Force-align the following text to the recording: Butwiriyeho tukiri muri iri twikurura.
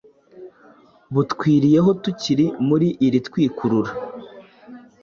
Butwiriyeho 1.13 1.89
tukiri 2.03 2.45
muri 2.67 2.87
iri 3.05 3.19
twikurura. 3.27 3.91